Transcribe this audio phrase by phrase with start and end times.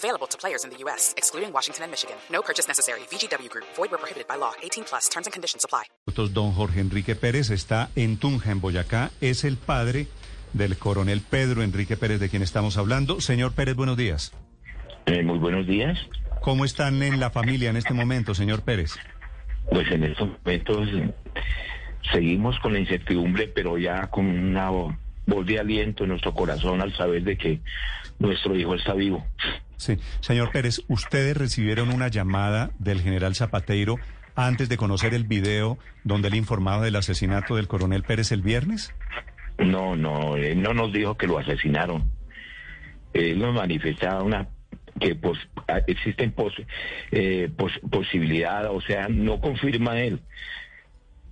[0.00, 2.16] Available to players in the U.S., excluding Washington and Michigan.
[2.32, 3.00] No purchase necessary.
[3.10, 3.66] VGW Group.
[3.76, 4.52] Void where prohibited by law.
[4.62, 5.10] 18 plus.
[5.10, 5.84] Terms and conditions apply.
[6.32, 9.10] Don Jorge Enrique Pérez está en Tunja, en Boyacá.
[9.20, 10.06] Es el padre
[10.54, 13.20] del coronel Pedro Enrique Pérez, de quien estamos hablando.
[13.20, 14.32] Señor Pérez, buenos días.
[15.04, 15.98] Eh, muy buenos días.
[16.40, 18.96] ¿Cómo están en la familia en este momento, señor Pérez?
[19.70, 21.12] Pues en estos momentos eh,
[22.10, 24.70] seguimos con la incertidumbre, pero ya con una
[25.30, 27.60] voz de aliento en nuestro corazón al saber de que
[28.18, 29.24] nuestro hijo está vivo.
[29.76, 33.96] Sí, señor Pérez, ¿ustedes recibieron una llamada del general Zapateiro
[34.34, 38.94] antes de conocer el video donde él informaba del asesinato del coronel Pérez el viernes?
[39.58, 42.10] No, no, él no nos dijo que lo asesinaron.
[43.14, 44.48] Él nos manifestaba una
[45.00, 45.38] que pues,
[45.86, 46.52] existen pos,
[47.10, 47.50] eh,
[47.90, 50.20] posibilidad, o sea, no confirma él.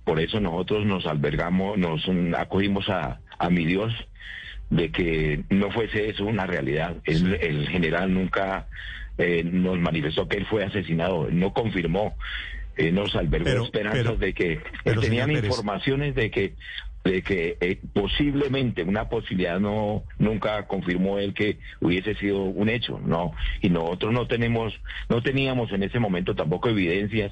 [0.03, 2.01] Por eso nosotros nos albergamos, nos
[2.35, 3.93] acogimos a, a mi Dios
[4.69, 6.97] de que no fuese eso una realidad.
[7.05, 8.67] El, general nunca
[9.17, 12.15] eh, nos manifestó que él fue asesinado, no confirmó,
[12.77, 16.53] eh, nos albergó esperanzas de que tenían informaciones de que
[17.03, 22.99] de que eh, posiblemente una posibilidad no nunca confirmó él que hubiese sido un hecho,
[23.03, 23.31] no,
[23.61, 24.73] y nosotros no tenemos
[25.07, 27.31] no teníamos en ese momento tampoco evidencias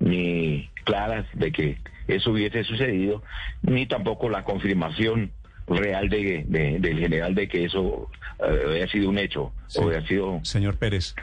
[0.00, 3.22] ni claras de que eso hubiese sucedido,
[3.62, 5.32] ni tampoco la confirmación
[5.68, 10.40] real de, del general de que eso eh, había sido un hecho o había sido...
[10.42, 11.14] Señor Pérez,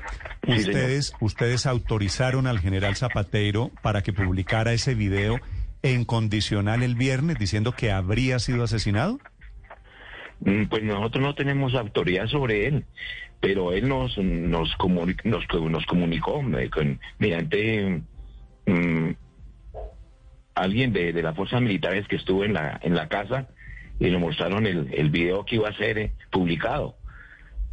[0.47, 5.39] ustedes, ustedes autorizaron al general Zapateiro para que publicara ese video
[5.81, 9.19] en condicional el viernes diciendo que habría sido asesinado?
[10.41, 12.85] Mm, pues nosotros no tenemos autoridad sobre él,
[13.40, 14.75] pero él nos nos,
[15.23, 18.02] nos, nos comunicó eh, mediante
[18.66, 19.09] mm,
[20.55, 23.47] alguien de, de las fuerzas militares que estuvo en la en la casa
[23.99, 26.97] y nos mostraron el, el video que iba a ser eh, publicado,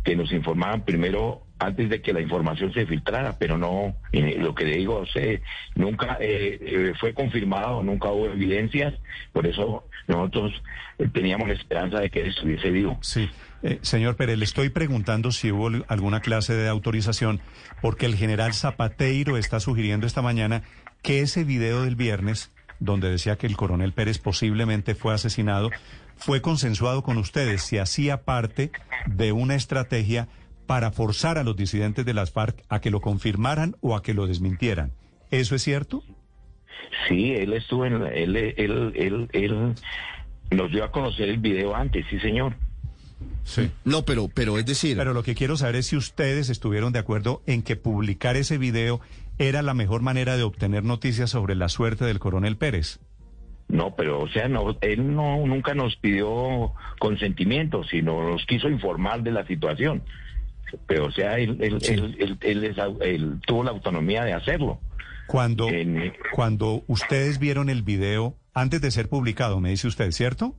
[0.05, 4.65] que nos informaban primero antes de que la información se filtrara, pero no, lo que
[4.65, 5.43] le digo, sé,
[5.77, 8.95] nunca eh, eh, fue confirmado, nunca hubo evidencias,
[9.33, 10.61] por eso nosotros
[11.13, 12.99] teníamos la esperanza de que él estuviese vivo.
[13.01, 13.31] Sí.
[13.83, 17.41] señor Pérez, le estoy preguntando si hubo alguna clase de autorización,
[17.81, 20.65] porque el general Zapateiro está sugiriendo esta mañana
[21.01, 22.51] que ese video del viernes,
[22.83, 25.71] donde decía que el coronel Pérez posiblemente fue asesinado,
[26.17, 28.73] fue consensuado con ustedes, si hacía parte
[29.07, 30.29] de una estrategia
[30.67, 34.15] para forzar a los disidentes de las FARC a que lo confirmaran o a que
[34.15, 34.93] lo desmintieran.
[35.31, 36.03] ¿Eso es cierto?
[37.09, 38.03] Sí, él estuvo en...
[38.03, 39.75] Él, él, él, él
[40.51, 42.55] nos dio a conocer el video antes, sí, señor.
[43.45, 43.71] Sí.
[43.85, 44.97] No, pero, pero es decir...
[44.97, 48.59] Pero lo que quiero saber es si ustedes estuvieron de acuerdo en que publicar ese
[48.59, 49.01] video
[49.49, 53.01] era la mejor manera de obtener noticias sobre la suerte del coronel Pérez.
[53.69, 59.23] No, pero o sea, no, él no nunca nos pidió consentimiento, sino nos quiso informar
[59.23, 60.03] de la situación.
[60.87, 64.81] Pero o sea, él, él, tuvo la autonomía de hacerlo.
[65.27, 65.69] Cuando,
[66.33, 70.55] cuando ustedes vieron el video, antes de ser publicado, me dice usted, ¿cierto?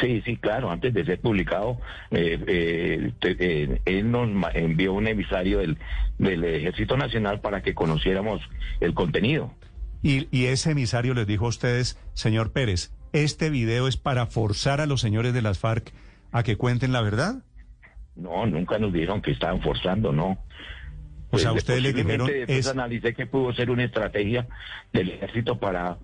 [0.00, 1.78] Sí, sí, claro, antes de ser publicado,
[2.10, 5.78] eh, eh, eh, él nos envió un emisario del,
[6.18, 8.40] del Ejército Nacional para que conociéramos
[8.80, 9.52] el contenido.
[10.02, 14.86] Y, ese emisario les dijo a ustedes, señor Pérez, ¿este video es para forzar a
[14.86, 15.92] los señores de las FARC
[16.32, 17.44] a que cuenten la verdad?
[18.16, 20.38] No, nunca nos dijeron que estaban forzando, no.
[21.30, 22.26] Pues, a ustedes les dijeron...
[22.26, 24.48] Después analicé que pudo ser una estrategia
[24.92, 25.98] del ejército para...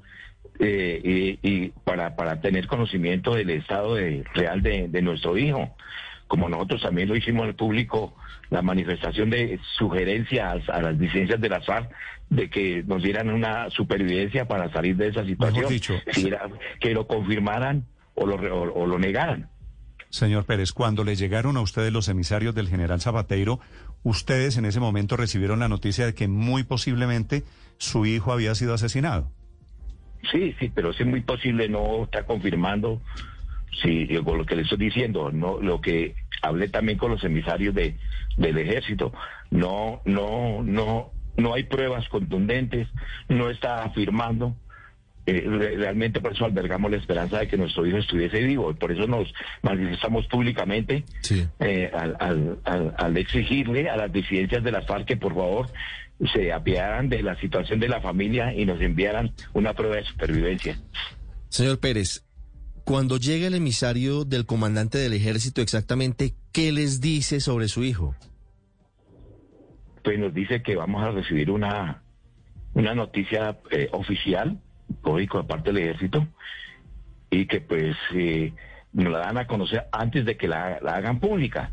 [0.60, 5.72] Eh, y, para, para tener conocimiento del estado de, real de, de nuestro hijo
[6.28, 8.14] como nosotros también lo hicimos al público,
[8.50, 11.90] la manifestación de sugerencias a las licencias de la FARC
[12.30, 15.72] de que nos dieran una supervivencia para salir de esa situación,
[16.78, 19.48] que lo confirmaran o lo, o, lo negaran.
[20.10, 23.60] Señor Pérez, cuando le llegaron a ustedes los emisarios del general Zapateiro,
[24.02, 27.44] ustedes en ese momento recibieron la noticia de que muy posiblemente
[27.78, 29.30] su hijo había sido asesinado.
[30.30, 33.00] Sí, sí, pero es muy posible, no está confirmando
[33.82, 37.74] Sí, con lo que le estoy diciendo, no, lo que hablé también con los emisarios
[37.74, 37.96] de,
[38.36, 39.12] del ejército,
[39.50, 42.88] no, no, no, no hay pruebas contundentes,
[43.28, 44.56] no está afirmando.
[45.26, 48.70] Eh, realmente por eso albergamos la esperanza de que nuestro hijo estuviese vivo.
[48.70, 51.04] Y por eso nos manifestamos públicamente
[51.60, 52.16] eh, al,
[52.64, 55.68] al, al, exigirle a las disidencias de las FARC que por favor
[56.32, 60.78] se apiadaran de la situación de la familia y nos enviaran una prueba de supervivencia.
[61.48, 62.24] Señor Pérez,
[62.84, 68.14] cuando llega el emisario del comandante del ejército, exactamente, ¿qué les dice sobre su hijo?
[70.02, 72.02] Pues nos dice que vamos a recibir una,
[72.74, 74.58] una noticia eh, oficial,
[75.04, 76.26] lógico, de parte del ejército,
[77.30, 78.52] y que pues eh,
[78.92, 81.72] nos la dan a conocer antes de que la, la hagan pública.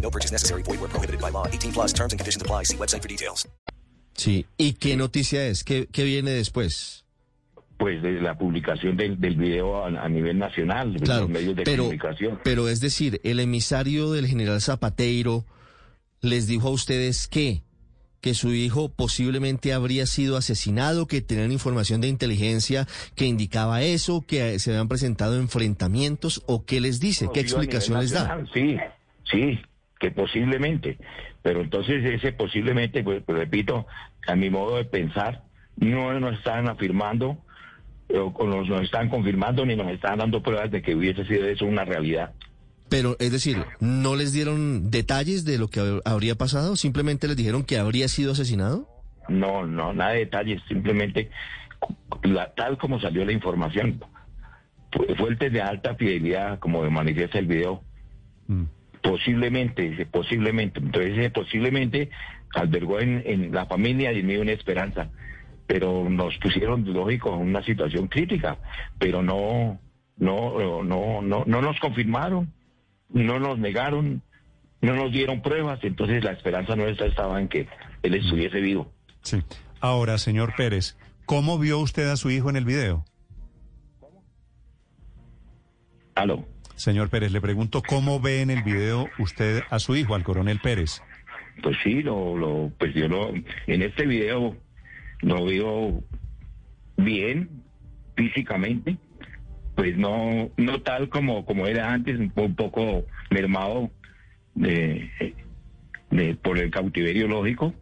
[0.00, 0.62] No purchase necessary.
[0.62, 1.46] Void where prohibited by law.
[1.46, 2.64] 18 plus terms and conditions apply.
[2.64, 3.46] See website for details.
[4.14, 4.46] Sí.
[4.56, 5.62] ¿Y qué noticia es?
[5.62, 7.04] ¿Qué, qué viene después?
[7.78, 11.54] Pues de la publicación del, del video a, a nivel nacional, de Claro, los medios
[11.54, 12.40] de pero, comunicación.
[12.42, 15.44] pero es decir, el emisario del general Zapateiro
[16.20, 17.62] les dijo a ustedes que
[18.20, 24.22] que su hijo posiblemente habría sido asesinado, que tenían información de inteligencia que indicaba eso,
[24.26, 28.44] que se habían presentado enfrentamientos, o qué les dice, qué explicación les da.
[28.52, 28.76] Sí,
[29.30, 29.60] sí,
[29.98, 30.98] que posiblemente.
[31.42, 33.86] Pero entonces ese posiblemente, pues, pues, repito,
[34.26, 35.42] a mi modo de pensar,
[35.76, 37.38] no nos están afirmando,
[38.14, 41.64] o, nos, nos están confirmando, ni nos están dando pruebas de que hubiese sido eso
[41.66, 42.32] una realidad.
[42.88, 47.36] Pero es decir, no les dieron detalles de lo que hab- habría pasado, simplemente les
[47.36, 48.88] dijeron que habría sido asesinado.
[49.28, 51.30] No, no, nada de detalles, simplemente
[52.22, 54.02] la, tal como salió la información.
[54.90, 57.82] Fu- Fuentes de alta fidelidad, como manifiesta el video,
[58.46, 58.64] Mm.
[59.02, 60.80] Posiblemente, dice, posiblemente.
[60.80, 62.10] Entonces, posiblemente
[62.54, 65.10] albergó en, en la familia y en mí una esperanza.
[65.66, 68.58] Pero nos pusieron, lógico, en una situación crítica,
[68.98, 69.78] pero no,
[70.16, 72.52] no, no, no, no nos confirmaron,
[73.10, 74.22] no nos negaron,
[74.80, 75.78] no nos dieron pruebas.
[75.82, 77.68] Entonces, la esperanza nuestra estaba en que
[78.02, 78.90] él estuviese vivo.
[79.22, 79.42] Sí.
[79.80, 83.04] Ahora, señor Pérez, ¿cómo vio usted a su hijo en el video?
[86.14, 86.44] Aló.
[86.78, 90.60] Señor Pérez, le pregunto, ¿cómo ve en el video usted a su hijo, al coronel
[90.60, 91.02] Pérez?
[91.62, 94.56] Pues sí, lo, lo, pues yo lo, en este video
[95.22, 96.04] lo veo
[96.96, 97.48] bien
[98.16, 98.96] físicamente,
[99.74, 103.90] pues no, no tal como, como era antes, un po- un poco mermado
[104.54, 105.10] de,
[106.10, 107.74] de- por el cautiverio lógico,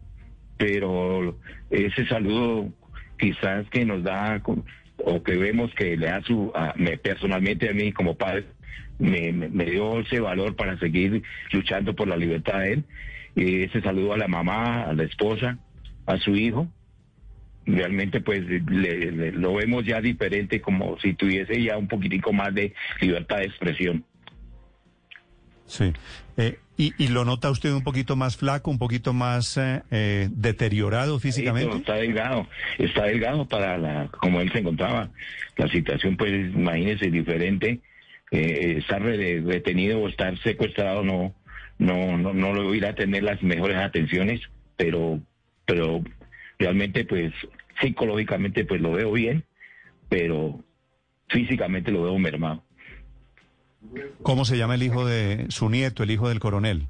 [0.57, 1.39] pero
[1.71, 2.73] ese saludo
[3.19, 4.43] quizás que nos da
[5.05, 8.47] o que vemos que le da su, a- me, personalmente a mí como padre,
[8.99, 11.23] me, me- dio ese valor para seguir
[11.53, 12.85] luchando por la libertad de él.
[13.35, 15.59] Y ese saludo a la mamá, a la esposa,
[16.07, 16.69] a su hijo.
[17.67, 22.55] Realmente pues le- le- lo vemos ya diferente como si tuviese ya un poquitico más
[22.55, 24.05] de libertad de expresión.
[25.67, 25.93] Sí.
[26.37, 30.29] Eh, y, y lo nota usted un poquito más flaco, un poquito más eh, eh,
[30.31, 31.67] deteriorado Sí, físicamente?
[31.67, 32.47] pero está delgado,
[32.79, 35.11] está delgado para la, como él se encontraba.
[35.57, 37.81] La situación, pues, imagínese, diferente.
[38.33, 41.35] Eh, estar retenido o estar secuestrado no,
[41.79, 44.41] no, no, no lo irá a tener las mejores atenciones,
[44.77, 45.21] pero,
[45.65, 46.03] pero
[46.59, 47.33] realmente, pues,
[47.81, 49.45] psicológicamente, pues lo veo bien,
[50.09, 50.65] pero
[51.29, 52.65] físicamente lo veo mermado.
[54.23, 56.89] ¿Cómo se llama el hijo de su nieto, el hijo del coronel?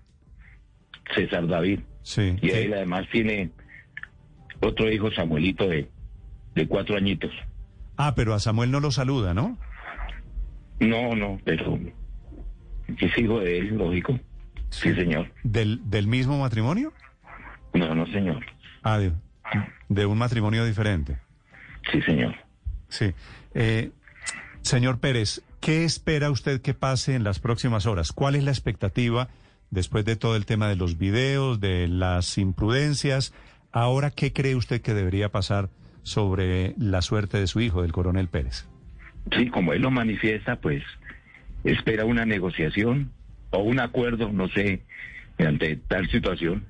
[1.15, 1.81] César David.
[2.03, 2.37] Sí.
[2.41, 3.51] Y él además tiene
[4.61, 5.89] otro hijo, Samuelito, de,
[6.55, 7.31] de cuatro añitos.
[7.97, 9.59] Ah, pero a Samuel no lo saluda, ¿no?
[10.81, 11.79] No, no, pero
[12.89, 14.19] es hijo de él, lógico.
[14.71, 15.33] Sí, señor.
[15.43, 16.93] ¿Del, del mismo matrimonio?
[17.73, 18.45] No, no, señor.
[18.83, 19.13] Ah, de,
[19.89, 21.19] de un matrimonio diferente.
[21.91, 22.35] Sí, señor.
[22.89, 23.13] Sí.
[23.55, 23.91] Eh,
[24.63, 28.13] señor Pérez, ¿qué espera usted que pase en las próximas horas?
[28.13, 29.29] ¿Cuál es la expectativa
[29.71, 33.33] después de todo el tema de los videos, de las imprudencias?
[33.73, 35.71] Ahora, ¿qué cree usted que debería pasar
[36.03, 38.69] sobre la suerte de su hijo, del coronel Pérez?
[39.33, 40.83] Sí, como él lo manifiesta, pues
[41.65, 43.13] espera una negociación
[43.51, 44.83] o un acuerdo, no sé,
[45.39, 46.67] ante tal situación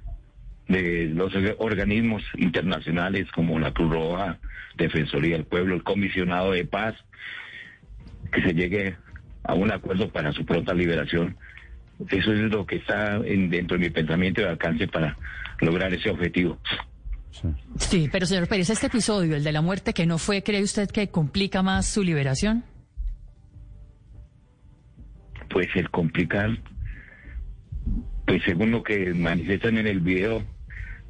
[0.69, 4.39] de los organismos internacionales como la Cruz Roja,
[4.77, 6.95] Defensoría del Pueblo, el Comisionado de Paz,
[8.33, 8.97] que se llegue
[9.45, 11.37] a un acuerdo para su pronta liberación.
[12.11, 15.17] Eso es lo que está en- dentro de mi pensamiento de alcance para
[15.61, 16.59] lograr ese objetivo.
[17.79, 20.91] Sí, pero señor Pérez, este episodio, el de la muerte que no fue, ¿cree usted
[20.91, 22.65] que complica más su liberación?
[25.57, 26.51] pues el complicar,
[28.27, 30.43] pues según lo que manifiestan en el video,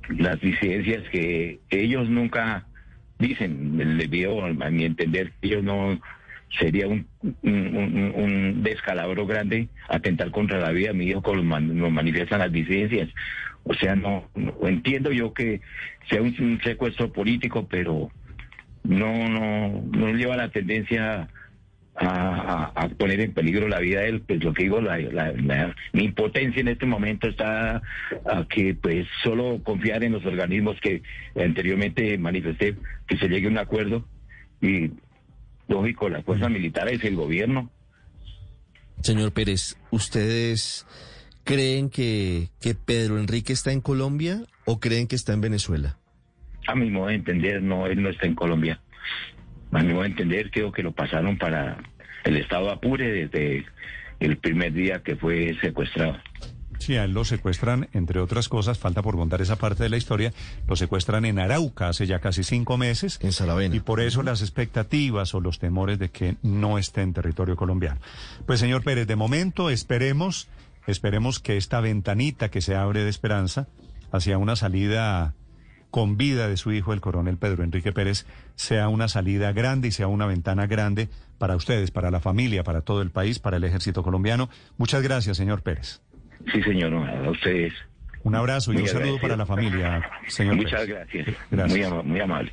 [0.09, 2.65] las disidencias que ellos nunca
[3.19, 6.01] dicen, le veo a mi entender que ellos no
[6.61, 7.09] sería un,
[7.43, 12.53] un, un, descalabro grande atentar contra la vida de mi hijo como lo manifiestan las
[12.53, 13.09] disidencias.
[13.69, 14.29] O sea, no,
[14.63, 15.61] entiendo yo que
[16.09, 18.11] sea un, secuestro político, pero
[18.85, 21.29] no, no, no lleva la tendencia
[21.97, 24.21] a, poner en peligro la vida de él.
[24.21, 27.83] Pues lo que digo, la, mi impotencia en este momento está
[28.25, 31.03] a que pues solo confiar en los organismos que
[31.35, 32.77] anteriormente manifesté,
[33.09, 34.07] que se llegue a un acuerdo
[34.61, 34.93] y
[35.67, 37.69] lógico, las fuerzas militares y el gobierno.
[39.03, 40.87] Señor Pérez, ¿ustedes
[41.47, 45.97] creen que, que Pedro Enrique está en Colombia o creen que está en Venezuela?
[46.67, 48.81] A mi modo de entender, no, él no está en Colombia.
[49.71, 51.79] A mi modo de entender, creo que lo pasaron para
[52.25, 53.65] el estado de Apure desde
[54.19, 56.17] el primer día que fue secuestrado.
[56.79, 59.97] Sí, a él lo secuestran, entre otras cosas, falta por contar esa parte de la
[59.97, 60.33] historia,
[60.67, 63.19] lo secuestran en Arauca hace ya casi cinco meses.
[63.23, 63.75] En Salavena.
[63.75, 68.01] Y por eso las expectativas o los temores de que no esté en territorio colombiano.
[68.47, 70.49] Pues señor Pérez, de momento esperemos,
[70.87, 73.69] esperemos que esta ventanita que se abre de esperanza
[74.13, 75.35] hacia una salida
[75.91, 79.93] con vida de su hijo, el coronel Pedro Enrique Pérez, sea una salida grande y
[79.93, 83.65] sea una ventana grande para ustedes, para la familia, para todo el país, para el
[83.65, 84.49] ejército colombiano.
[84.77, 86.03] Muchas gracias, señor Pérez.
[86.53, 87.73] Sí, señor, a ustedes.
[88.25, 90.57] Un abrazo y un saludo para la familia, señor.
[90.57, 91.29] Muchas gracias.
[91.51, 91.91] gracias.
[91.91, 92.53] Muy, muy amable.